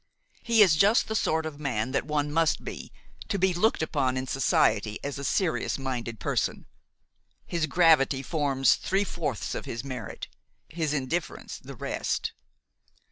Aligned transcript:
He 0.41 0.63
is 0.63 0.77
just 0.77 1.07
the 1.07 1.15
sort 1.15 1.45
of 1.45 1.59
man 1.59 1.91
that 1.91 2.07
one 2.07 2.31
must 2.31 2.63
be 2.63 2.91
to 3.29 3.37
be 3.37 3.53
looked 3.53 3.83
upon 3.83 4.17
in 4.17 4.25
society 4.25 4.97
as 5.03 5.19
a 5.19 5.23
serious 5.23 5.77
minded 5.77 6.19
person. 6.19 6.65
His 7.45 7.67
gravity 7.67 8.23
forms 8.23 8.77
three 8.77 9.03
fourths 9.03 9.53
of 9.53 9.65
his 9.65 9.83
merit, 9.83 10.27
his 10.69 10.91
indifference 10.91 11.59
the 11.59 11.75
rest." 11.75 12.31